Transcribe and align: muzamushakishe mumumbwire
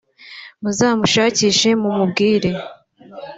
muzamushakishe 0.61 1.69
mumumbwire 1.81 2.49